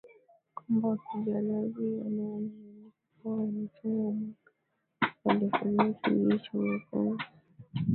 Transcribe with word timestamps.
kwamba 0.55 0.87
wapiganaji 0.87 1.85
wanaoaminika 2.03 2.95
kuwa 3.21 3.35
wanachama 3.37 4.03
wa 5.01 5.09
walivamia 5.23 5.93
kijiji 5.93 6.39
cha 6.39 6.49
Bulongo 6.51 7.17